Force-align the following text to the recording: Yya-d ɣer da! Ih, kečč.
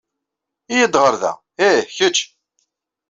Yya-d 0.73 0.95
ɣer 1.01 1.13
da! 1.21 1.33
Ih, 1.67 1.81
kečč. 1.97 2.17